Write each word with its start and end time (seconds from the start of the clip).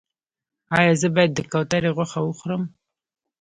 ایا 0.77 0.93
زه 1.01 1.07
باید 1.15 1.31
د 1.35 1.39
کوترې 1.51 1.89
غوښه 1.95 2.19
وخورم؟ 2.23 2.63